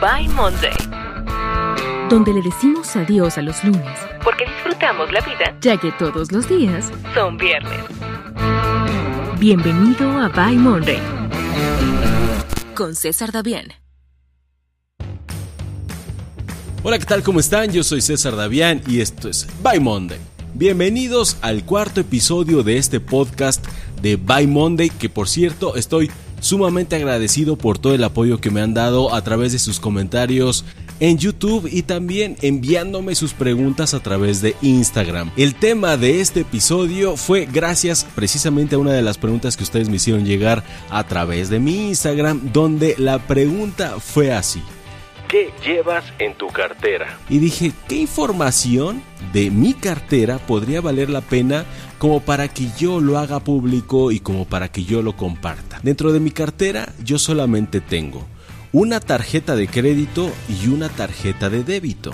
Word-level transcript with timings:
By 0.00 0.28
Monday. 0.28 0.72
Donde 2.10 2.32
le 2.32 2.42
decimos 2.42 2.94
adiós 2.96 3.38
a 3.38 3.42
los 3.42 3.62
lunes, 3.64 3.98
Porque 4.22 4.44
disfrutamos 4.46 5.10
la 5.12 5.20
vida. 5.20 5.56
ya 5.60 5.76
que 5.76 5.92
todos 5.92 6.30
los 6.32 6.48
días. 6.48 6.90
Son 7.14 7.36
viernes. 7.36 7.80
Bienvenido 9.38 10.10
a 10.18 10.28
By 10.28 10.56
Monday. 10.56 11.00
Con 12.74 12.94
César 12.94 13.32
Davián. 13.32 13.68
Hola, 16.82 16.98
¿qué 16.98 17.06
tal? 17.06 17.22
¿Cómo 17.22 17.40
están? 17.40 17.70
Yo 17.72 17.82
soy 17.82 18.00
César 18.02 18.36
Davián 18.36 18.82
y 18.86 19.00
esto 19.00 19.28
es 19.28 19.46
By 19.62 19.80
Monday. 19.80 20.18
Bienvenidos 20.54 21.36
al 21.40 21.64
cuarto 21.64 22.00
episodio 22.00 22.62
de 22.62 22.76
este 22.76 23.00
podcast 23.00 23.64
de 24.02 24.16
By 24.16 24.46
Monday, 24.46 24.90
que 24.90 25.08
por 25.08 25.28
cierto 25.28 25.76
estoy 25.76 26.10
sumamente 26.44 26.94
agradecido 26.94 27.56
por 27.56 27.78
todo 27.78 27.94
el 27.94 28.04
apoyo 28.04 28.38
que 28.38 28.50
me 28.50 28.60
han 28.60 28.74
dado 28.74 29.14
a 29.14 29.24
través 29.24 29.52
de 29.52 29.58
sus 29.58 29.80
comentarios 29.80 30.66
en 31.00 31.16
YouTube 31.16 31.66
y 31.72 31.82
también 31.82 32.36
enviándome 32.42 33.14
sus 33.14 33.32
preguntas 33.32 33.94
a 33.94 34.00
través 34.00 34.42
de 34.42 34.54
Instagram. 34.60 35.30
El 35.38 35.54
tema 35.54 35.96
de 35.96 36.20
este 36.20 36.40
episodio 36.40 37.16
fue 37.16 37.46
gracias 37.50 38.06
precisamente 38.14 38.74
a 38.74 38.78
una 38.78 38.92
de 38.92 39.02
las 39.02 39.16
preguntas 39.16 39.56
que 39.56 39.64
ustedes 39.64 39.88
me 39.88 39.96
hicieron 39.96 40.26
llegar 40.26 40.62
a 40.90 41.06
través 41.06 41.48
de 41.48 41.60
mi 41.60 41.88
Instagram, 41.88 42.52
donde 42.52 42.94
la 42.98 43.26
pregunta 43.26 43.96
fue 43.98 44.30
así. 44.30 44.62
¿Qué 45.34 45.50
llevas 45.66 46.04
en 46.20 46.34
tu 46.34 46.46
cartera? 46.46 47.18
Y 47.28 47.40
dije, 47.40 47.72
¿qué 47.88 47.96
información 47.96 49.02
de 49.32 49.50
mi 49.50 49.74
cartera 49.74 50.38
podría 50.38 50.80
valer 50.80 51.10
la 51.10 51.22
pena 51.22 51.64
como 51.98 52.20
para 52.20 52.46
que 52.46 52.68
yo 52.78 53.00
lo 53.00 53.18
haga 53.18 53.40
público 53.40 54.12
y 54.12 54.20
como 54.20 54.44
para 54.44 54.68
que 54.68 54.84
yo 54.84 55.02
lo 55.02 55.16
comparta? 55.16 55.80
Dentro 55.82 56.12
de 56.12 56.20
mi 56.20 56.30
cartera 56.30 56.88
yo 57.02 57.18
solamente 57.18 57.80
tengo 57.80 58.24
una 58.70 59.00
tarjeta 59.00 59.56
de 59.56 59.66
crédito 59.66 60.30
y 60.48 60.68
una 60.68 60.88
tarjeta 60.88 61.50
de 61.50 61.64
débito. 61.64 62.12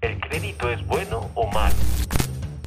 ¿El 0.00 0.18
crédito 0.18 0.68
es 0.68 0.84
bueno 0.88 1.30
o 1.36 1.46
malo? 1.52 1.76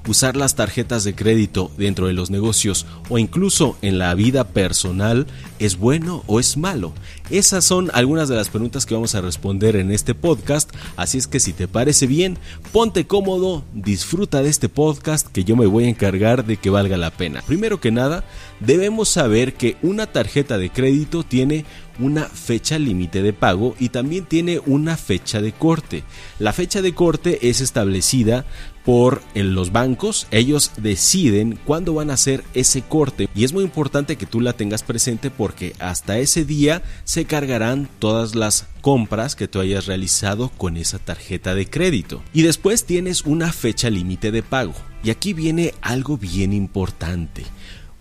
Usar 0.09 0.35
las 0.35 0.55
tarjetas 0.55 1.03
de 1.03 1.13
crédito 1.13 1.69
dentro 1.77 2.07
de 2.07 2.13
los 2.13 2.31
negocios 2.31 2.87
o 3.09 3.19
incluso 3.19 3.77
en 3.83 3.99
la 3.99 4.15
vida 4.15 4.43
personal 4.43 5.27
es 5.59 5.77
bueno 5.77 6.23
o 6.25 6.39
es 6.39 6.57
malo. 6.57 6.93
Esas 7.29 7.63
son 7.63 7.91
algunas 7.93 8.27
de 8.27 8.35
las 8.35 8.49
preguntas 8.49 8.87
que 8.87 8.95
vamos 8.95 9.13
a 9.13 9.21
responder 9.21 9.75
en 9.75 9.91
este 9.91 10.15
podcast, 10.15 10.75
así 10.97 11.19
es 11.19 11.27
que 11.27 11.39
si 11.39 11.53
te 11.53 11.67
parece 11.67 12.07
bien, 12.07 12.39
ponte 12.71 13.05
cómodo, 13.05 13.63
disfruta 13.71 14.41
de 14.41 14.49
este 14.49 14.67
podcast 14.67 15.27
que 15.27 15.43
yo 15.43 15.55
me 15.55 15.67
voy 15.67 15.83
a 15.83 15.89
encargar 15.89 16.43
de 16.43 16.57
que 16.57 16.71
valga 16.71 16.97
la 16.97 17.11
pena. 17.11 17.43
Primero 17.45 17.79
que 17.79 17.91
nada, 17.91 18.23
debemos 18.61 19.09
saber 19.09 19.53
que 19.53 19.77
una 19.83 20.07
tarjeta 20.07 20.57
de 20.57 20.71
crédito 20.71 21.21
tiene 21.21 21.65
una 21.99 22.23
fecha 22.23 22.79
límite 22.79 23.21
de 23.21 23.33
pago 23.33 23.75
y 23.79 23.89
también 23.89 24.25
tiene 24.25 24.59
una 24.65 24.97
fecha 24.97 25.41
de 25.41 25.51
corte. 25.51 26.03
La 26.39 26.53
fecha 26.53 26.81
de 26.81 26.95
corte 26.95 27.49
es 27.49 27.61
establecida 27.61 28.45
por 28.89 29.21
los 29.35 29.71
bancos, 29.71 30.25
ellos 30.31 30.71
deciden 30.77 31.59
cuándo 31.63 31.93
van 31.93 32.09
a 32.09 32.15
hacer 32.15 32.43
ese 32.55 32.81
corte 32.81 33.29
y 33.35 33.43
es 33.43 33.53
muy 33.53 33.63
importante 33.63 34.15
que 34.15 34.25
tú 34.25 34.41
la 34.41 34.53
tengas 34.53 34.81
presente 34.81 35.29
porque 35.29 35.75
hasta 35.77 36.17
ese 36.17 36.43
día 36.43 36.81
se 37.03 37.25
cargarán 37.25 37.87
todas 37.99 38.33
las 38.33 38.65
compras 38.81 39.35
que 39.35 39.47
tú 39.47 39.59
hayas 39.59 39.85
realizado 39.85 40.49
con 40.49 40.75
esa 40.75 40.97
tarjeta 40.97 41.53
de 41.53 41.69
crédito. 41.69 42.23
Y 42.33 42.41
después 42.41 42.85
tienes 42.85 43.25
una 43.25 43.53
fecha 43.53 43.91
límite 43.91 44.31
de 44.31 44.41
pago. 44.41 44.73
Y 45.03 45.11
aquí 45.11 45.33
viene 45.33 45.75
algo 45.81 46.17
bien 46.17 46.51
importante. 46.51 47.43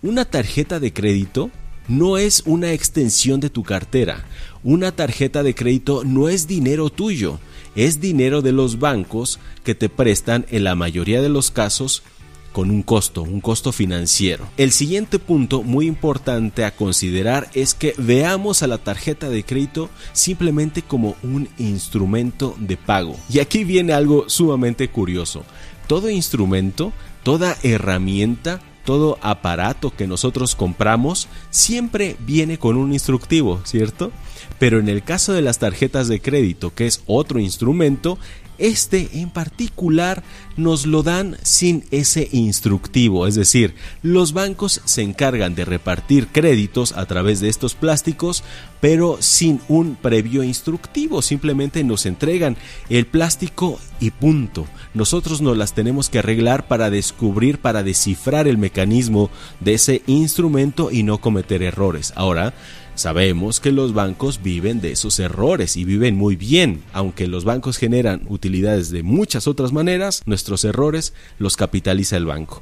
Una 0.01 0.25
tarjeta 0.25 0.79
de 0.79 0.91
crédito 0.91 1.51
no 1.87 2.17
es 2.17 2.43
una 2.45 2.73
extensión 2.73 3.39
de 3.39 3.49
tu 3.49 3.63
cartera. 3.63 4.25
Una 4.63 4.91
tarjeta 4.91 5.43
de 5.43 5.55
crédito 5.55 6.03
no 6.03 6.29
es 6.29 6.47
dinero 6.47 6.89
tuyo, 6.89 7.39
es 7.75 8.01
dinero 8.01 8.41
de 8.41 8.51
los 8.51 8.79
bancos 8.79 9.39
que 9.63 9.75
te 9.75 9.89
prestan 9.89 10.45
en 10.49 10.63
la 10.63 10.75
mayoría 10.75 11.21
de 11.21 11.29
los 11.29 11.51
casos 11.51 12.03
con 12.51 12.71
un 12.71 12.83
costo, 12.83 13.21
un 13.21 13.41
costo 13.41 13.71
financiero. 13.71 14.47
El 14.57 14.71
siguiente 14.71 15.19
punto 15.19 15.63
muy 15.63 15.87
importante 15.87 16.65
a 16.65 16.75
considerar 16.75 17.49
es 17.53 17.73
que 17.73 17.93
veamos 17.97 18.63
a 18.63 18.67
la 18.67 18.79
tarjeta 18.79 19.29
de 19.29 19.43
crédito 19.43 19.89
simplemente 20.13 20.81
como 20.81 21.15
un 21.23 21.47
instrumento 21.57 22.55
de 22.59 22.77
pago. 22.77 23.15
Y 23.29 23.39
aquí 23.39 23.63
viene 23.63 23.93
algo 23.93 24.27
sumamente 24.29 24.89
curioso. 24.89 25.45
Todo 25.87 26.09
instrumento, 26.09 26.91
toda 27.23 27.57
herramienta 27.63 28.61
todo 28.89 29.19
aparato 29.21 29.95
que 29.95 30.07
nosotros 30.07 30.55
compramos 30.55 31.27
siempre 31.51 32.15
viene 32.21 32.57
con 32.57 32.75
un 32.75 32.91
instructivo, 32.91 33.61
¿cierto? 33.63 34.11
Pero 34.57 34.79
en 34.79 34.89
el 34.89 35.03
caso 35.03 35.31
de 35.31 35.43
las 35.43 35.59
tarjetas 35.59 36.07
de 36.07 36.19
crédito, 36.19 36.73
que 36.73 36.87
es 36.87 37.03
otro 37.05 37.39
instrumento, 37.39 38.17
este 38.57 39.07
en 39.13 39.29
particular 39.29 40.23
nos 40.59 40.85
lo 40.85 41.03
dan 41.03 41.37
sin 41.41 41.83
ese 41.91 42.29
instructivo, 42.31 43.25
es 43.25 43.35
decir, 43.35 43.75
los 44.03 44.33
bancos 44.33 44.81
se 44.85 45.01
encargan 45.01 45.55
de 45.55 45.65
repartir 45.65 46.27
créditos 46.27 46.91
a 46.93 47.05
través 47.05 47.39
de 47.39 47.49
estos 47.49 47.75
plásticos, 47.75 48.43
pero 48.81 49.17
sin 49.19 49.61
un 49.67 49.95
previo 49.95 50.43
instructivo, 50.43 51.21
simplemente 51.21 51.83
nos 51.83 52.05
entregan 52.05 52.57
el 52.89 53.05
plástico 53.05 53.79
y 53.99 54.11
punto. 54.11 54.67
Nosotros 54.93 55.41
nos 55.41 55.57
las 55.57 55.73
tenemos 55.73 56.09
que 56.09 56.19
arreglar 56.19 56.67
para 56.67 56.89
descubrir, 56.89 57.59
para 57.59 57.83
descifrar 57.83 58.47
el 58.47 58.57
mecanismo 58.57 59.29
de 59.59 59.73
ese 59.73 60.01
instrumento 60.07 60.91
y 60.91 61.03
no 61.03 61.19
cometer 61.19 61.63
errores. 61.63 62.13
Ahora, 62.15 62.53
Sabemos 62.99 63.61
que 63.61 63.71
los 63.71 63.93
bancos 63.93 64.41
viven 64.43 64.81
de 64.81 64.91
esos 64.91 65.19
errores 65.19 65.77
y 65.77 65.85
viven 65.85 66.17
muy 66.17 66.35
bien. 66.35 66.83
Aunque 66.91 67.27
los 67.27 67.45
bancos 67.45 67.77
generan 67.77 68.23
utilidades 68.27 68.89
de 68.89 69.03
muchas 69.03 69.47
otras 69.47 69.71
maneras, 69.71 70.21
errores 70.65 71.13
los 71.37 71.55
capitaliza 71.55 72.17
el 72.17 72.25
banco. 72.25 72.61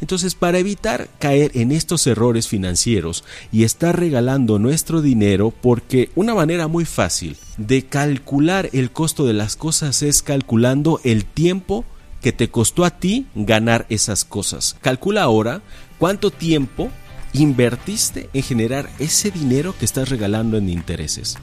Entonces, 0.00 0.34
para 0.34 0.58
evitar 0.58 1.08
caer 1.18 1.50
en 1.54 1.72
estos 1.72 2.06
errores 2.06 2.48
financieros 2.48 3.24
y 3.52 3.64
estar 3.64 3.98
regalando 3.98 4.58
nuestro 4.58 5.00
dinero, 5.00 5.50
porque 5.50 6.10
una 6.14 6.34
manera 6.34 6.68
muy 6.68 6.84
fácil 6.84 7.36
de 7.56 7.86
calcular 7.86 8.68
el 8.72 8.90
costo 8.90 9.26
de 9.26 9.32
las 9.32 9.56
cosas 9.56 10.02
es 10.02 10.22
calculando 10.22 11.00
el 11.04 11.24
tiempo 11.24 11.84
que 12.20 12.32
te 12.32 12.50
costó 12.50 12.84
a 12.84 12.90
ti 12.90 13.26
ganar 13.34 13.86
esas 13.88 14.24
cosas. 14.24 14.76
Calcula 14.82 15.22
ahora 15.22 15.62
cuánto 15.98 16.30
tiempo 16.30 16.90
invertiste 17.32 18.28
en 18.32 18.42
generar 18.42 18.88
ese 18.98 19.30
dinero 19.30 19.74
que 19.78 19.84
estás 19.84 20.08
regalando 20.08 20.56
en 20.56 20.68
intereses. 20.68 21.36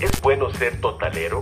¿Es 0.00 0.10
bueno 0.20 0.52
ser 0.54 0.80
totalero? 0.80 1.40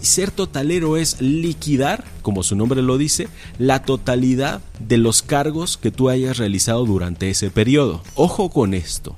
Ser 0.00 0.30
totalero 0.30 0.96
es 0.96 1.20
liquidar, 1.20 2.04
como 2.22 2.42
su 2.42 2.56
nombre 2.56 2.82
lo 2.82 2.98
dice, 2.98 3.28
la 3.58 3.82
totalidad 3.82 4.60
de 4.78 4.96
los 4.98 5.22
cargos 5.22 5.76
que 5.76 5.90
tú 5.90 6.08
hayas 6.08 6.38
realizado 6.38 6.84
durante 6.84 7.30
ese 7.30 7.50
periodo. 7.50 8.02
Ojo 8.14 8.50
con 8.50 8.74
esto. 8.74 9.16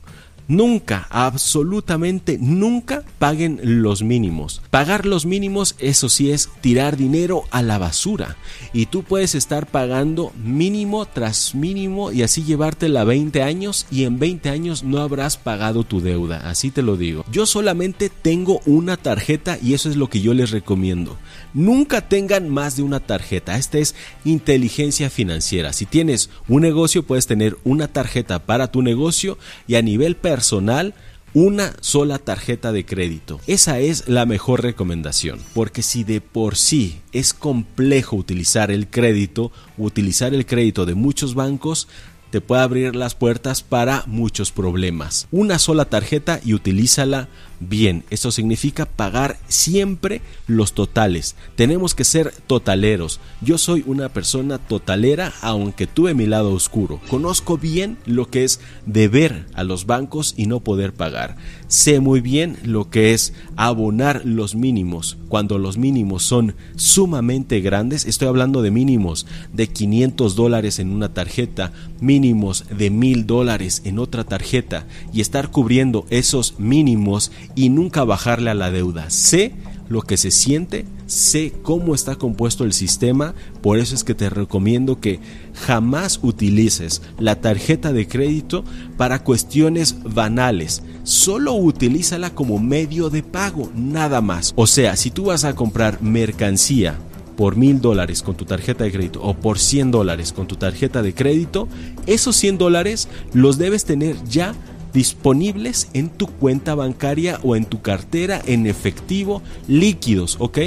Nunca, 0.51 1.07
absolutamente 1.11 2.37
nunca 2.41 3.05
paguen 3.21 3.61
los 3.63 4.03
mínimos. 4.03 4.61
Pagar 4.71 5.07
los 5.07 5.25
mínimos, 5.25 5.77
eso 5.79 6.09
sí 6.09 6.33
es 6.33 6.49
tirar 6.61 6.97
dinero 6.97 7.45
a 7.53 7.63
la 7.63 7.79
basura. 7.79 8.37
Y 8.73 8.87
tú 8.87 9.05
puedes 9.05 9.37
estar 9.37 9.69
pagando 9.69 10.33
mínimo 10.43 11.07
tras 11.07 11.55
mínimo 11.55 12.11
y 12.11 12.25
así 12.25 12.43
llevártela 12.43 13.05
20 13.05 13.45
años 13.45 13.87
y 13.93 14.03
en 14.03 14.19
20 14.19 14.49
años 14.49 14.83
no 14.83 14.99
habrás 14.99 15.37
pagado 15.37 15.85
tu 15.85 16.01
deuda. 16.01 16.39
Así 16.51 16.73
te 16.73 16.83
lo 16.83 16.97
digo. 16.97 17.25
Yo 17.31 17.47
solamente 17.47 18.11
tengo 18.11 18.61
una 18.67 18.97
tarjeta 18.97 19.57
y 19.63 19.75
eso 19.75 19.89
es 19.89 19.95
lo 19.95 20.11
que 20.11 20.21
yo 20.21 20.35
les 20.35 20.51
recomiendo. 20.51 21.17
Nunca 21.55 22.09
tengan 22.09 22.49
más 22.49 22.77
de 22.77 22.83
una 22.83 22.99
tarjeta. 22.99 23.57
Esta 23.57 23.79
es 23.79 23.95
inteligencia 24.25 25.11
financiera. 25.11 25.73
Si 25.73 25.87
tienes 25.87 26.29
un 26.49 26.63
negocio, 26.63 27.05
puedes 27.05 27.29
tener 27.29 27.57
una 27.63 27.87
tarjeta 27.87 28.41
para 28.41 28.73
tu 28.73 28.83
negocio 28.83 29.39
y 29.69 29.77
a 29.77 29.83
nivel 29.83 30.17
personal 30.17 30.40
personal 30.41 30.95
una 31.35 31.75
sola 31.83 32.19
tarjeta 32.19 32.73
de 32.73 32.87
crédito. 32.87 33.41
Esa 33.47 33.79
es 33.79 34.09
la 34.09 34.25
mejor 34.25 34.63
recomendación, 34.63 35.39
porque 35.55 35.83
si 35.83 36.03
de 36.03 36.23
por 36.23 36.57
sí 36.57 37.03
es 37.13 37.35
complejo 37.35 38.17
utilizar 38.17 38.71
el 38.71 38.89
crédito, 38.89 39.53
utilizar 39.77 40.33
el 40.33 40.47
crédito 40.47 40.87
de 40.87 40.95
muchos 40.95 41.35
bancos, 41.35 41.89
te 42.31 42.41
puede 42.41 42.63
abrir 42.63 42.97
las 42.97 43.15
puertas 43.15 43.63
para 43.63 44.03
muchos 44.07 44.51
problemas. 44.51 45.29
Una 45.31 45.59
sola 45.59 45.85
tarjeta 45.85 46.41
y 46.43 46.55
utilízala 46.55 47.29
bien. 47.61 48.05
Esto 48.11 48.31
significa 48.31 48.87
pagar 48.87 49.39
siempre 49.49 50.23
los 50.47 50.73
totales. 50.73 51.37
Tenemos 51.57 51.95
que 51.95 52.05
ser 52.05 52.33
totaleros. 52.47 53.21
Yo 53.41 53.59
soy 53.59 53.85
una 53.87 54.09
persona 54.09 54.59
totalera 54.59 55.33
aunque 55.43 55.87
tuve 55.87 56.15
mi 56.15 56.27
lado 56.27 56.53
oscuro. 56.53 57.01
Conozco 57.09 57.59
bien 57.59 57.99
lo 58.07 58.31
que 58.31 58.45
es 58.45 58.61
deber 58.87 59.47
a 59.55 59.63
los 59.63 59.87
bancos 59.87 60.35
y 60.37 60.47
no 60.47 60.61
poder 60.61 60.93
pagar. 60.95 61.37
Sé 61.69 62.01
muy 62.01 62.21
bien 62.21 62.57
lo 62.65 62.91
que 62.91 63.13
es 63.13 63.33
abonar 63.57 64.23
los 64.25 64.55
mínimos. 64.55 65.17
Cuando 65.29 65.59
los 65.59 65.79
mínimos 65.79 66.25
son 66.25 66.55
sumamente 66.77 67.61
grandes, 67.61 68.07
estoy 68.07 68.29
hablando 68.29 68.63
de 68.63 68.71
mínimos 68.71 69.27
de 69.53 69.69
500 69.69 70.35
dólares 70.35 70.79
en 70.79 70.91
una 70.91 71.15
tarjeta, 71.15 71.73
mínimos 72.01 72.65
de 72.77 72.91
1000 72.91 73.27
dólares 73.27 73.83
en 73.85 73.99
otra 73.99 74.25
tarjeta 74.25 74.87
y 75.13 75.21
estar 75.21 75.51
cubriendo 75.51 76.07
esos 76.11 76.59
mínimos 76.59 77.31
y 77.61 77.69
nunca 77.69 78.05
bajarle 78.05 78.49
a 78.49 78.55
la 78.55 78.71
deuda. 78.71 79.11
Sé 79.11 79.53
lo 79.91 80.01
que 80.01 80.17
se 80.17 80.31
siente, 80.31 80.87
sé 81.05 81.53
cómo 81.63 81.95
está 81.95 82.17
compuesto 82.17 82.65
el 82.65 82.73
sistema, 82.73 83.35
por 83.61 83.79
eso 83.79 83.95
es 83.95 84.03
que 84.03 84.15
te 84.15 84.31
recomiendo 84.31 84.99
que 84.99 85.21
jamás 85.67 86.21
utilices 86.23 87.03
la 87.19 87.37
tarjeta 87.43 87.93
de 87.93 88.09
crédito 88.09 88.65
para 88.97 89.23
cuestiones 89.25 89.97
banales. 90.05 90.83
Solo 91.03 91.53
utilízala 91.53 92.31
como 92.31 92.59
medio 92.59 93.11
de 93.11 93.23
pago, 93.23 93.71
nada 93.75 94.23
más. 94.23 94.55
O 94.57 94.67
sea, 94.67 94.97
si 94.97 95.11
tú 95.11 95.25
vas 95.25 95.45
a 95.45 95.55
comprar 95.55 96.01
mercancía 96.01 96.97
por 97.37 97.57
mil 97.57 97.83
dólares 97.83 98.23
con 98.23 98.37
tu 98.37 98.47
tarjeta 98.47 98.85
de 98.85 98.93
crédito 98.93 99.21
o 99.23 99.35
por 99.35 99.59
100 99.59 99.91
dólares 99.91 100.33
con 100.33 100.47
tu 100.47 100.57
tarjeta 100.57 101.03
de 101.03 101.13
crédito, 101.13 101.69
esos 102.07 102.37
100 102.37 102.57
dólares 102.57 103.09
los 103.35 103.59
debes 103.59 103.85
tener 103.85 104.17
ya 104.25 104.55
disponibles 104.93 105.89
en 105.95 106.09
tu 106.09 106.27
cuenta 106.27 106.75
bancaria 106.75 107.39
o 107.43 107.57
en 107.57 107.65
tu 107.65 107.83
cartera 107.83 108.41
en 108.47 108.67
efectivo 108.67 109.43
líquidos, 109.69 110.37
¿ok? 110.39 110.59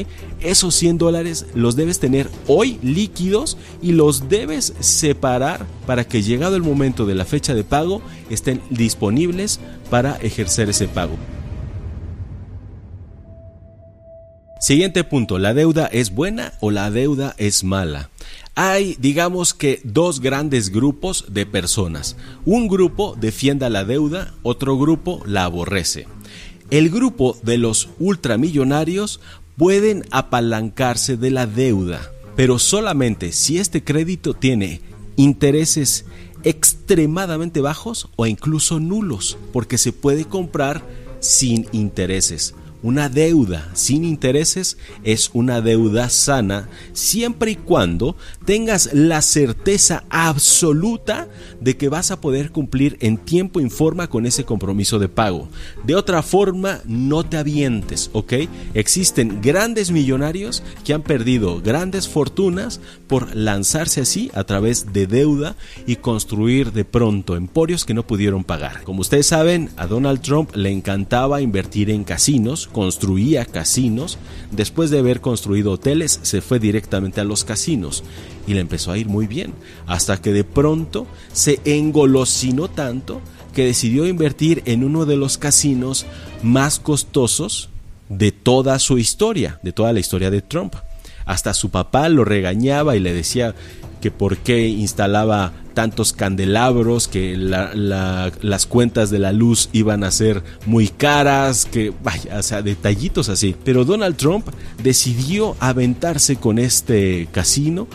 Esos 0.41 0.75
100 0.75 0.97
dólares 0.97 1.45
los 1.53 1.75
debes 1.75 1.99
tener 1.99 2.29
hoy 2.47 2.79
líquidos 2.81 3.57
y 3.81 3.93
los 3.93 4.29
debes 4.29 4.73
separar 4.79 5.65
para 5.85 6.05
que 6.05 6.21
llegado 6.21 6.55
el 6.55 6.63
momento 6.63 7.05
de 7.05 7.15
la 7.15 7.25
fecha 7.25 7.53
de 7.53 7.63
pago 7.63 8.01
estén 8.29 8.61
disponibles 8.69 9.59
para 9.89 10.15
ejercer 10.17 10.69
ese 10.69 10.87
pago. 10.87 11.17
Siguiente 14.63 15.03
punto, 15.03 15.39
¿la 15.39 15.53
deuda 15.53 15.87
es 15.87 16.15
buena 16.15 16.53
o 16.61 16.71
la 16.71 16.89
deuda 16.89 17.35
es 17.37 17.65
mala? 17.65 18.09
Hay, 18.55 18.95
digamos 18.99 19.55
que, 19.55 19.81
dos 19.83 20.19
grandes 20.19 20.69
grupos 20.69 21.25
de 21.29 21.45
personas. 21.47 22.15
Un 22.45 22.67
grupo 22.67 23.15
defienda 23.19 23.69
la 23.69 23.83
deuda, 23.83 24.35
otro 24.43 24.77
grupo 24.77 25.23
la 25.25 25.45
aborrece. 25.45 26.05
El 26.69 26.91
grupo 26.91 27.35
de 27.41 27.57
los 27.57 27.89
ultramillonarios 27.99 29.19
pueden 29.57 30.05
apalancarse 30.11 31.17
de 31.17 31.31
la 31.31 31.47
deuda, 31.47 32.11
pero 32.35 32.59
solamente 32.59 33.31
si 33.31 33.57
este 33.57 33.83
crédito 33.83 34.33
tiene 34.33 34.81
intereses 35.15 36.05
extremadamente 36.43 37.61
bajos 37.61 38.09
o 38.15 38.27
incluso 38.27 38.79
nulos, 38.79 39.37
porque 39.51 39.77
se 39.77 39.93
puede 39.93 40.25
comprar 40.25 40.83
sin 41.19 41.67
intereses. 41.71 42.53
Una 42.83 43.07
deuda 43.07 43.69
sin 43.73 44.03
intereses 44.03 44.77
es 45.05 45.31
una 45.33 45.61
deuda 45.61 46.09
sana 46.09 46.67
siempre 46.91 47.51
y 47.51 47.55
cuando 47.55 48.17
tengas 48.45 48.93
la 48.93 49.21
certeza 49.21 50.03
absoluta 50.09 51.29
de 51.61 51.77
que 51.77 51.87
vas 51.87 52.11
a 52.11 52.19
poder 52.19 52.51
cumplir 52.51 52.97
en 52.99 53.17
tiempo 53.17 53.61
y 53.61 53.69
forma 53.69 54.09
con 54.09 54.25
ese 54.25 54.43
compromiso 54.43 54.99
de 54.99 55.07
pago. 55.07 55.47
De 55.85 55.95
otra 55.95 56.21
forma, 56.21 56.81
no 56.85 57.23
te 57.23 57.37
avientes, 57.37 58.09
¿ok? 58.11 58.33
Existen 58.73 59.41
grandes 59.41 59.91
millonarios 59.91 60.61
que 60.83 60.93
han 60.93 61.03
perdido 61.03 61.61
grandes 61.61 62.09
fortunas 62.09 62.81
por 63.07 63.33
lanzarse 63.35 64.01
así 64.01 64.29
a 64.33 64.43
través 64.43 64.91
de 64.91 65.07
deuda 65.07 65.55
y 65.87 65.95
construir 65.97 66.73
de 66.73 66.83
pronto 66.83 67.37
emporios 67.37 67.85
que 67.85 67.93
no 67.93 68.05
pudieron 68.05 68.43
pagar. 68.43 68.83
Como 68.83 69.01
ustedes 69.01 69.27
saben, 69.27 69.69
a 69.77 69.87
Donald 69.87 70.21
Trump 70.21 70.53
le 70.55 70.71
encantaba 70.71 71.41
invertir 71.41 71.89
en 71.89 72.03
casinos 72.03 72.67
construía 72.73 73.45
casinos, 73.45 74.17
después 74.51 74.89
de 74.89 74.99
haber 74.99 75.21
construido 75.21 75.71
hoteles 75.71 76.19
se 76.23 76.41
fue 76.41 76.59
directamente 76.59 77.21
a 77.21 77.23
los 77.23 77.45
casinos 77.45 78.03
y 78.45 78.53
le 78.53 78.59
empezó 78.59 78.91
a 78.91 78.97
ir 78.97 79.07
muy 79.07 79.27
bien, 79.27 79.53
hasta 79.87 80.19
que 80.19 80.33
de 80.33 80.43
pronto 80.43 81.07
se 81.31 81.61
engolosinó 81.63 82.69
tanto 82.69 83.21
que 83.53 83.63
decidió 83.63 84.05
invertir 84.05 84.63
en 84.65 84.83
uno 84.83 85.05
de 85.05 85.15
los 85.15 85.37
casinos 85.37 86.05
más 86.41 86.79
costosos 86.79 87.69
de 88.09 88.31
toda 88.31 88.77
su 88.79 88.97
historia, 88.97 89.59
de 89.63 89.71
toda 89.71 89.93
la 89.93 90.01
historia 90.01 90.29
de 90.29 90.41
Trump. 90.41 90.75
Hasta 91.25 91.53
su 91.53 91.69
papá 91.69 92.09
lo 92.09 92.25
regañaba 92.25 92.97
y 92.97 92.99
le 92.99 93.13
decía 93.13 93.55
que 94.01 94.11
por 94.11 94.37
qué 94.37 94.67
instalaba 94.67 95.53
tantos 95.73 96.13
candelabros, 96.13 97.07
que 97.07 97.35
las 97.37 98.65
cuentas 98.65 99.09
de 99.09 99.19
la 99.19 99.31
luz 99.31 99.69
iban 99.73 100.03
a 100.03 100.11
ser 100.11 100.43
muy 100.65 100.87
caras, 100.87 101.65
que 101.65 101.93
vaya, 102.03 102.39
o 102.39 102.43
sea, 102.43 102.61
detallitos 102.61 103.29
así. 103.29 103.55
Pero 103.63 103.85
Donald 103.85 104.15
Trump 104.15 104.47
decidió 104.81 105.55
aventarse 105.59 106.35
con 106.35 106.59
este 106.59 107.27
casino, 107.31 107.87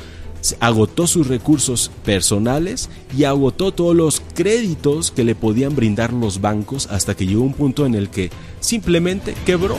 agotó 0.60 1.06
sus 1.06 1.26
recursos 1.26 1.90
personales 2.04 2.88
y 3.16 3.24
agotó 3.24 3.72
todos 3.72 3.96
los 3.96 4.22
créditos 4.34 5.10
que 5.10 5.24
le 5.24 5.34
podían 5.34 5.74
brindar 5.74 6.12
los 6.12 6.40
bancos 6.40 6.86
hasta 6.86 7.14
que 7.14 7.26
llegó 7.26 7.42
un 7.42 7.54
punto 7.54 7.86
en 7.86 7.94
el 7.94 8.08
que 8.08 8.30
simplemente 8.60 9.34
quebró. 9.44 9.76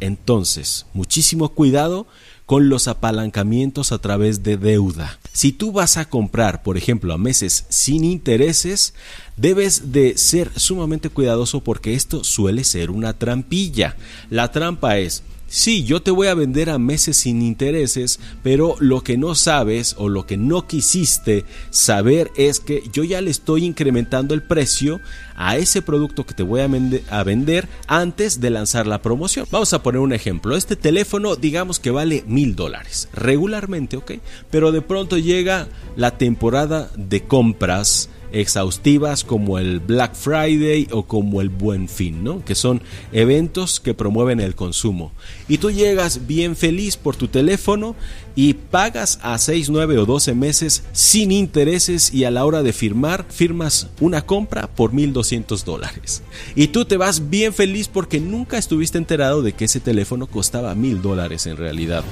Entonces, 0.00 0.86
muchísimo 0.94 1.50
cuidado 1.50 2.06
con 2.44 2.68
los 2.68 2.88
apalancamientos 2.88 3.92
a 3.92 3.98
través 3.98 4.42
de 4.42 4.56
deuda. 4.56 5.18
Si 5.32 5.52
tú 5.52 5.72
vas 5.72 5.96
a 5.96 6.04
comprar, 6.04 6.62
por 6.62 6.76
ejemplo, 6.76 7.14
a 7.14 7.18
meses 7.18 7.64
sin 7.70 8.04
intereses, 8.04 8.92
debes 9.36 9.92
de 9.92 10.18
ser 10.18 10.50
sumamente 10.56 11.08
cuidadoso 11.08 11.64
porque 11.64 11.94
esto 11.94 12.22
suele 12.22 12.64
ser 12.64 12.90
una 12.90 13.18
trampilla. 13.18 13.96
La 14.28 14.52
trampa 14.52 14.98
es 14.98 15.22
Sí, 15.54 15.84
yo 15.84 16.00
te 16.00 16.10
voy 16.10 16.28
a 16.28 16.34
vender 16.34 16.70
a 16.70 16.78
meses 16.78 17.18
sin 17.18 17.42
intereses, 17.42 18.20
pero 18.42 18.74
lo 18.78 19.02
que 19.02 19.18
no 19.18 19.34
sabes 19.34 19.94
o 19.98 20.08
lo 20.08 20.24
que 20.24 20.38
no 20.38 20.66
quisiste 20.66 21.44
saber 21.68 22.30
es 22.38 22.58
que 22.58 22.82
yo 22.90 23.04
ya 23.04 23.20
le 23.20 23.30
estoy 23.30 23.66
incrementando 23.66 24.32
el 24.32 24.42
precio 24.42 25.02
a 25.36 25.58
ese 25.58 25.82
producto 25.82 26.24
que 26.24 26.32
te 26.32 26.42
voy 26.42 26.62
a, 26.62 27.22
vender 27.22 27.68
antes 27.86 28.40
de 28.40 28.48
lanzar 28.48 28.86
la 28.86 29.02
promoción. 29.02 29.46
Vamos 29.50 29.74
a 29.74 29.82
poner 29.82 30.00
un 30.00 30.14
ejemplo. 30.14 30.56
Este 30.56 30.74
teléfono 30.74 31.36
digamos 31.36 31.78
que 31.80 31.90
vale 31.90 32.24
mil 32.26 32.56
dólares 32.56 33.10
regularmente, 33.12 33.98
¿ok? 33.98 34.12
Pero 34.50 34.72
de 34.72 34.80
pronto 34.80 35.18
llega 35.18 35.68
la 35.96 36.16
temporada 36.16 36.90
de 36.96 37.24
compras 37.24 38.08
exhaustivas 38.32 39.24
como 39.24 39.58
el 39.58 39.80
Black 39.80 40.14
Friday 40.14 40.88
o 40.90 41.04
como 41.04 41.40
el 41.40 41.48
Buen 41.48 41.88
Fin, 41.88 42.24
¿no? 42.24 42.44
Que 42.44 42.54
son 42.54 42.82
eventos 43.12 43.80
que 43.80 43.94
promueven 43.94 44.40
el 44.40 44.54
consumo. 44.54 45.12
Y 45.48 45.58
tú 45.58 45.70
llegas 45.70 46.26
bien 46.26 46.56
feliz 46.56 46.96
por 46.96 47.16
tu 47.16 47.28
teléfono 47.28 47.94
y 48.34 48.54
pagas 48.54 49.18
a 49.22 49.36
6, 49.36 49.70
9 49.70 49.98
o 49.98 50.06
12 50.06 50.34
meses 50.34 50.84
sin 50.92 51.32
intereses 51.32 52.12
y 52.12 52.24
a 52.24 52.30
la 52.30 52.44
hora 52.44 52.62
de 52.62 52.72
firmar 52.72 53.26
firmas 53.28 53.88
una 54.00 54.22
compra 54.22 54.68
por 54.68 54.92
1200 54.92 55.64
dólares. 55.64 56.22
Y 56.54 56.68
tú 56.68 56.84
te 56.84 56.96
vas 56.96 57.30
bien 57.30 57.52
feliz 57.52 57.88
porque 57.88 58.20
nunca 58.20 58.58
estuviste 58.58 58.98
enterado 58.98 59.42
de 59.42 59.52
que 59.52 59.66
ese 59.66 59.80
teléfono 59.80 60.26
costaba 60.26 60.74
mil 60.74 61.02
dólares 61.02 61.46
en 61.46 61.56
realidad. 61.56 62.04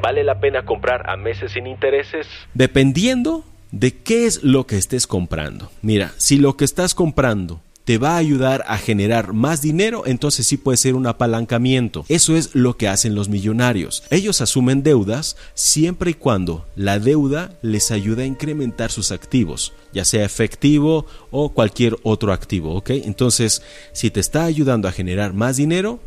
¿Vale 0.00 0.24
la 0.24 0.40
pena 0.40 0.64
comprar 0.64 1.08
a 1.08 1.16
meses 1.16 1.52
sin 1.52 1.66
intereses? 1.66 2.26
Dependiendo 2.54 3.44
de 3.72 3.94
qué 3.94 4.26
es 4.26 4.42
lo 4.42 4.66
que 4.66 4.76
estés 4.76 5.06
comprando. 5.06 5.70
Mira, 5.82 6.12
si 6.16 6.38
lo 6.38 6.56
que 6.56 6.64
estás 6.64 6.94
comprando 6.94 7.60
te 7.84 7.98
va 7.98 8.14
a 8.14 8.18
ayudar 8.18 8.64
a 8.68 8.78
generar 8.78 9.32
más 9.32 9.62
dinero, 9.62 10.04
entonces 10.06 10.46
sí 10.46 10.56
puede 10.56 10.76
ser 10.76 10.94
un 10.94 11.06
apalancamiento. 11.06 12.04
Eso 12.08 12.36
es 12.36 12.54
lo 12.54 12.76
que 12.76 12.88
hacen 12.88 13.14
los 13.14 13.28
millonarios. 13.28 14.04
Ellos 14.10 14.40
asumen 14.40 14.82
deudas 14.82 15.36
siempre 15.54 16.12
y 16.12 16.14
cuando 16.14 16.66
la 16.76 16.98
deuda 16.98 17.52
les 17.62 17.90
ayuda 17.90 18.22
a 18.22 18.26
incrementar 18.26 18.92
sus 18.92 19.10
activos, 19.10 19.72
ya 19.92 20.04
sea 20.04 20.24
efectivo 20.24 21.06
o 21.30 21.48
cualquier 21.50 21.96
otro 22.02 22.32
activo, 22.32 22.74
¿ok? 22.76 22.90
Entonces, 22.90 23.62
si 23.92 24.10
te 24.10 24.20
está 24.20 24.44
ayudando 24.44 24.86
a 24.86 24.92
generar 24.92 25.32
más 25.32 25.56
dinero, 25.56 26.00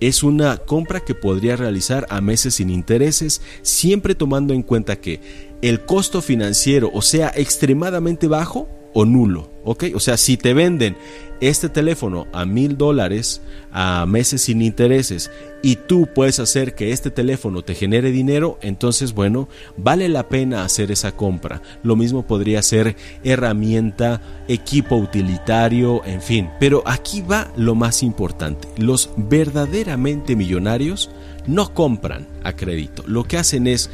es 0.00 0.22
una 0.22 0.56
compra 0.56 1.00
que 1.00 1.14
podría 1.14 1.56
realizar 1.56 2.06
a 2.10 2.20
meses 2.20 2.54
sin 2.54 2.70
intereses, 2.70 3.42
siempre 3.62 4.14
tomando 4.14 4.54
en 4.54 4.62
cuenta 4.62 5.00
que 5.00 5.20
el 5.62 5.84
costo 5.84 6.22
financiero 6.22 6.90
o 6.92 7.02
sea 7.02 7.32
extremadamente 7.36 8.26
bajo 8.26 8.68
o 8.92 9.04
nulo, 9.04 9.50
¿ok? 9.64 9.84
O 9.94 10.00
sea, 10.00 10.16
si 10.16 10.36
te 10.36 10.54
venden 10.54 10.96
este 11.40 11.68
teléfono 11.68 12.26
a 12.32 12.44
mil 12.44 12.76
dólares 12.76 13.40
a 13.72 14.04
meses 14.06 14.42
sin 14.42 14.62
intereses 14.62 15.30
y 15.62 15.76
tú 15.76 16.08
puedes 16.14 16.38
hacer 16.38 16.74
que 16.74 16.92
este 16.92 17.10
teléfono 17.10 17.62
te 17.62 17.74
genere 17.74 18.10
dinero, 18.10 18.58
entonces 18.62 19.14
bueno, 19.14 19.48
vale 19.76 20.08
la 20.08 20.28
pena 20.28 20.64
hacer 20.64 20.90
esa 20.90 21.12
compra. 21.12 21.62
Lo 21.82 21.96
mismo 21.96 22.26
podría 22.26 22.62
ser 22.62 22.96
herramienta, 23.24 24.20
equipo 24.48 24.96
utilitario, 24.96 26.04
en 26.04 26.20
fin. 26.20 26.50
Pero 26.58 26.82
aquí 26.86 27.22
va 27.22 27.52
lo 27.56 27.74
más 27.74 28.02
importante. 28.02 28.68
Los 28.76 29.10
verdaderamente 29.16 30.36
millonarios 30.36 31.10
no 31.46 31.72
compran 31.74 32.26
a 32.42 32.54
crédito. 32.54 33.04
Lo 33.06 33.24
que 33.24 33.38
hacen 33.38 33.66
es 33.66 33.90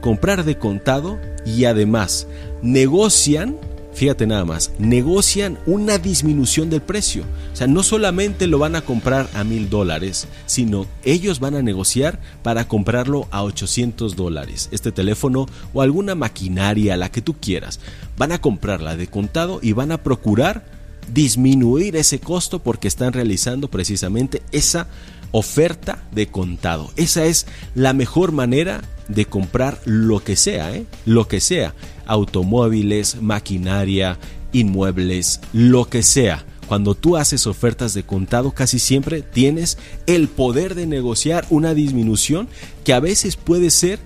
comprar 0.00 0.44
de 0.44 0.56
contado 0.58 1.18
y 1.44 1.64
además 1.64 2.28
negocian 2.62 3.56
fíjate 3.98 4.28
nada 4.28 4.44
más, 4.44 4.70
negocian 4.78 5.58
una 5.66 5.98
disminución 5.98 6.70
del 6.70 6.80
precio. 6.80 7.24
O 7.52 7.56
sea, 7.56 7.66
no 7.66 7.82
solamente 7.82 8.46
lo 8.46 8.60
van 8.60 8.76
a 8.76 8.82
comprar 8.82 9.28
a 9.34 9.42
mil 9.42 9.68
dólares, 9.68 10.28
sino 10.46 10.86
ellos 11.02 11.40
van 11.40 11.56
a 11.56 11.62
negociar 11.62 12.20
para 12.44 12.68
comprarlo 12.68 13.26
a 13.32 13.42
800 13.42 14.14
dólares. 14.14 14.68
Este 14.70 14.92
teléfono 14.92 15.46
o 15.74 15.82
alguna 15.82 16.14
maquinaria, 16.14 16.96
la 16.96 17.10
que 17.10 17.22
tú 17.22 17.34
quieras, 17.40 17.80
van 18.16 18.30
a 18.30 18.40
comprarla 18.40 18.96
de 18.96 19.08
contado 19.08 19.58
y 19.62 19.72
van 19.72 19.90
a 19.90 20.02
procurar 20.04 20.64
disminuir 21.12 21.96
ese 21.96 22.20
costo 22.20 22.60
porque 22.60 22.86
están 22.86 23.12
realizando 23.12 23.68
precisamente 23.68 24.42
esa 24.52 24.86
oferta 25.32 26.04
de 26.12 26.28
contado. 26.28 26.92
Esa 26.94 27.24
es 27.24 27.46
la 27.74 27.94
mejor 27.94 28.30
manera 28.30 28.82
de 29.08 29.24
comprar 29.24 29.80
lo 29.84 30.22
que 30.22 30.36
sea, 30.36 30.74
¿eh? 30.74 30.84
lo 31.06 31.26
que 31.28 31.40
sea, 31.40 31.74
automóviles, 32.08 33.22
maquinaria, 33.22 34.18
inmuebles, 34.52 35.40
lo 35.52 35.84
que 35.84 36.02
sea. 36.02 36.44
Cuando 36.66 36.94
tú 36.94 37.16
haces 37.16 37.46
ofertas 37.46 37.94
de 37.94 38.02
contado, 38.02 38.50
casi 38.50 38.78
siempre 38.78 39.22
tienes 39.22 39.78
el 40.06 40.28
poder 40.28 40.74
de 40.74 40.86
negociar 40.86 41.46
una 41.48 41.72
disminución 41.72 42.48
que 42.84 42.92
a 42.92 43.00
veces 43.00 43.36
puede 43.36 43.70
ser 43.70 43.98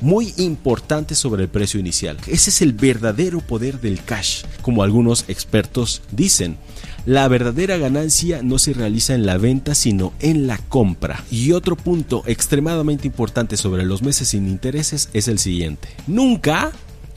muy 0.00 0.34
importante 0.36 1.14
sobre 1.14 1.44
el 1.44 1.48
precio 1.48 1.80
inicial. 1.80 2.18
Ese 2.26 2.50
es 2.50 2.60
el 2.60 2.74
verdadero 2.74 3.40
poder 3.40 3.80
del 3.80 4.02
cash, 4.02 4.44
como 4.60 4.82
algunos 4.82 5.24
expertos 5.28 6.02
dicen. 6.10 6.58
La 7.06 7.26
verdadera 7.28 7.76
ganancia 7.78 8.42
no 8.42 8.58
se 8.58 8.74
realiza 8.74 9.14
en 9.14 9.24
la 9.24 9.38
venta, 9.38 9.74
sino 9.74 10.12
en 10.20 10.46
la 10.46 10.58
compra. 10.58 11.24
Y 11.30 11.52
otro 11.52 11.76
punto 11.76 12.22
extremadamente 12.26 13.06
importante 13.06 13.56
sobre 13.56 13.84
los 13.84 14.02
meses 14.02 14.28
sin 14.28 14.48
intereses 14.48 15.08
es 15.12 15.28
el 15.28 15.38
siguiente. 15.38 15.88
Nunca 16.06 16.72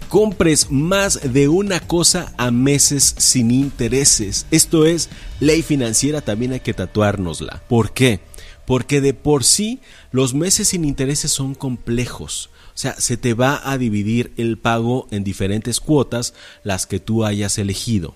compres 0.08 0.72
más 0.72 1.34
de 1.34 1.48
una 1.48 1.80
cosa 1.80 2.34
a 2.38 2.52
meses 2.52 3.16
sin 3.18 3.52
intereses. 3.52 4.46
Esto 4.52 4.86
es 4.86 5.10
ley 5.40 5.62
financiera, 5.62 6.22
también 6.22 6.54
hay 6.54 6.60
que 6.62 6.74
tatuárnosla. 6.74 7.64
¿Por 7.68 7.92
qué? 7.92 8.20
Porque 8.66 9.02
de 9.02 9.14
por 9.14 9.44
sí 9.44 9.80
los 10.12 10.34
meses 10.34 10.70
sin 10.70 10.86
intereses 10.86 11.32
son 11.32 11.56
complejos. 11.56 12.50
O 12.68 12.80
sea, 12.80 13.00
se 13.00 13.18
te 13.18 13.34
va 13.34 13.62
a 13.64 13.78
dividir 13.78 14.34
el 14.38 14.58
pago 14.58 15.08
en 15.12 15.24
diferentes 15.24 15.80
cuotas, 15.80 16.34
las 16.64 16.86
que 16.86 17.00
tú 17.00 17.26
hayas 17.26 17.58
elegido. 17.58 18.16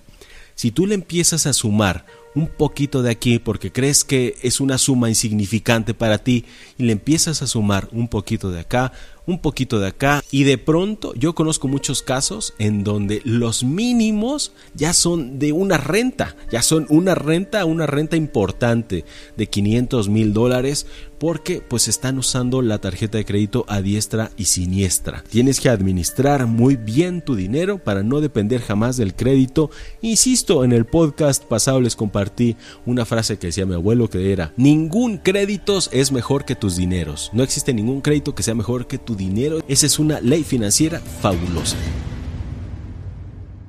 Si 0.54 0.70
tú 0.70 0.86
le 0.86 0.94
empiezas 0.94 1.46
a 1.46 1.52
sumar 1.52 2.04
un 2.34 2.46
poquito 2.46 3.02
de 3.02 3.10
aquí 3.10 3.38
porque 3.38 3.72
crees 3.72 4.04
que 4.04 4.36
es 4.42 4.60
una 4.60 4.78
suma 4.78 5.08
insignificante 5.08 5.94
para 5.94 6.18
ti 6.18 6.44
y 6.78 6.84
le 6.84 6.92
empiezas 6.92 7.42
a 7.42 7.46
sumar 7.46 7.88
un 7.92 8.08
poquito 8.08 8.50
de 8.50 8.60
acá, 8.60 8.92
un 9.26 9.38
poquito 9.38 9.78
de 9.78 9.88
acá 9.88 10.22
y 10.30 10.44
de 10.44 10.58
pronto 10.58 11.14
yo 11.14 11.34
conozco 11.34 11.68
muchos 11.68 12.02
casos 12.02 12.54
en 12.58 12.84
donde 12.84 13.22
los 13.24 13.64
mínimos 13.64 14.52
ya 14.74 14.92
son 14.92 15.38
de 15.38 15.52
una 15.52 15.78
renta, 15.78 16.36
ya 16.50 16.62
son 16.62 16.86
una 16.88 17.14
renta, 17.14 17.64
una 17.64 17.86
renta 17.86 18.16
importante 18.16 19.04
de 19.36 19.46
500 19.46 20.08
mil 20.08 20.32
dólares 20.32 20.86
porque 21.22 21.60
pues 21.60 21.86
están 21.86 22.18
usando 22.18 22.62
la 22.62 22.78
tarjeta 22.78 23.16
de 23.16 23.24
crédito 23.24 23.64
a 23.68 23.80
diestra 23.80 24.32
y 24.36 24.46
siniestra. 24.46 25.22
Tienes 25.30 25.60
que 25.60 25.68
administrar 25.68 26.48
muy 26.48 26.74
bien 26.74 27.22
tu 27.22 27.36
dinero 27.36 27.78
para 27.78 28.02
no 28.02 28.20
depender 28.20 28.60
jamás 28.60 28.96
del 28.96 29.14
crédito. 29.14 29.70
Insisto, 30.00 30.64
en 30.64 30.72
el 30.72 30.84
podcast 30.84 31.44
pasado 31.44 31.80
les 31.80 31.94
compartí 31.94 32.56
una 32.86 33.04
frase 33.04 33.38
que 33.38 33.46
decía 33.46 33.66
mi 33.66 33.74
abuelo 33.74 34.10
que 34.10 34.32
era, 34.32 34.52
ningún 34.56 35.18
crédito 35.18 35.78
es 35.92 36.10
mejor 36.10 36.44
que 36.44 36.56
tus 36.56 36.74
dineros. 36.74 37.30
No 37.32 37.44
existe 37.44 37.72
ningún 37.72 38.00
crédito 38.00 38.34
que 38.34 38.42
sea 38.42 38.56
mejor 38.56 38.88
que 38.88 38.98
tu 38.98 39.14
dinero. 39.14 39.60
Esa 39.68 39.86
es 39.86 40.00
una 40.00 40.20
ley 40.20 40.42
financiera 40.42 40.98
fabulosa. 40.98 41.76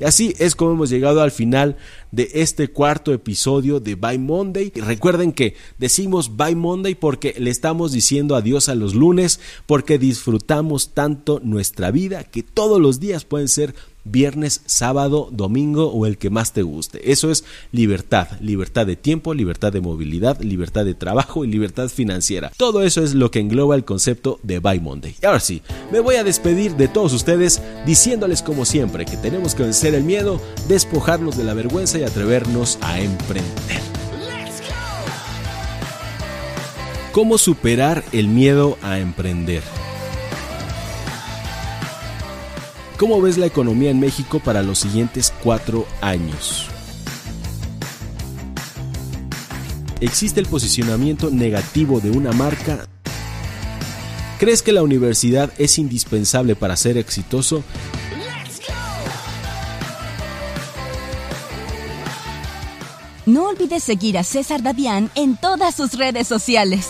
Así 0.03 0.35
es 0.39 0.55
como 0.55 0.71
hemos 0.71 0.89
llegado 0.89 1.21
al 1.21 1.31
final 1.31 1.77
de 2.11 2.29
este 2.33 2.67
cuarto 2.69 3.13
episodio 3.13 3.79
de 3.79 3.95
By 3.95 4.17
Monday. 4.17 4.71
Y 4.75 4.81
recuerden 4.81 5.31
que 5.31 5.55
decimos 5.77 6.37
By 6.37 6.55
Monday 6.55 6.95
porque 6.95 7.35
le 7.37 7.49
estamos 7.49 7.91
diciendo 7.91 8.35
adiós 8.35 8.69
a 8.69 8.75
los 8.75 8.95
lunes, 8.95 9.39
porque 9.65 9.97
disfrutamos 9.97 10.93
tanto 10.93 11.39
nuestra 11.43 11.91
vida 11.91 12.23
que 12.23 12.43
todos 12.43 12.79
los 12.79 12.99
días 12.99 13.25
pueden 13.25 13.47
ser 13.47 13.73
viernes, 14.03 14.61
sábado, 14.65 15.29
domingo 15.31 15.87
o 15.87 16.05
el 16.05 16.17
que 16.17 16.29
más 16.29 16.53
te 16.53 16.61
guste. 16.61 17.11
Eso 17.11 17.31
es 17.31 17.43
libertad, 17.71 18.27
libertad 18.41 18.85
de 18.85 18.95
tiempo, 18.95 19.33
libertad 19.33 19.71
de 19.71 19.81
movilidad, 19.81 20.39
libertad 20.41 20.85
de 20.85 20.93
trabajo 20.93 21.45
y 21.45 21.47
libertad 21.47 21.89
financiera. 21.89 22.51
Todo 22.57 22.83
eso 22.83 23.03
es 23.03 23.13
lo 23.13 23.31
que 23.31 23.39
engloba 23.39 23.75
el 23.75 23.85
concepto 23.85 24.39
de 24.43 24.59
Buy 24.59 24.79
Monday. 24.79 25.15
Y 25.21 25.25
ahora 25.25 25.39
sí, 25.39 25.61
me 25.91 25.99
voy 25.99 26.15
a 26.15 26.23
despedir 26.23 26.75
de 26.75 26.87
todos 26.87 27.13
ustedes 27.13 27.61
diciéndoles 27.85 28.41
como 28.41 28.65
siempre 28.65 29.05
que 29.05 29.17
tenemos 29.17 29.55
que 29.55 29.63
vencer 29.63 29.95
el 29.95 30.03
miedo, 30.03 30.41
despojarnos 30.67 31.37
de 31.37 31.43
la 31.43 31.53
vergüenza 31.53 31.99
y 31.99 32.03
atrevernos 32.03 32.77
a 32.81 32.99
emprender. 32.99 33.81
¿Cómo 37.11 37.37
superar 37.37 38.03
el 38.11 38.27
miedo 38.27 38.79
a 38.81 38.97
emprender? 38.97 39.61
¿Cómo 42.97 43.21
ves 43.21 43.37
la 43.37 43.47
economía 43.47 43.89
en 43.89 43.99
México 43.99 44.39
para 44.39 44.61
los 44.61 44.79
siguientes 44.79 45.33
cuatro 45.43 45.87
años? 45.99 46.67
¿Existe 49.99 50.39
el 50.39 50.45
posicionamiento 50.45 51.31
negativo 51.31 51.99
de 51.99 52.11
una 52.11 52.31
marca? 52.33 52.87
¿Crees 54.37 54.61
que 54.61 54.73
la 54.73 54.83
universidad 54.83 55.51
es 55.57 55.79
indispensable 55.79 56.55
para 56.55 56.75
ser 56.75 56.97
exitoso? 56.97 57.63
No 63.25 63.47
olvides 63.47 63.83
seguir 63.83 64.17
a 64.17 64.23
César 64.23 64.61
Davián 64.61 65.09
en 65.15 65.37
todas 65.37 65.75
sus 65.75 65.93
redes 65.93 66.27
sociales. 66.27 66.89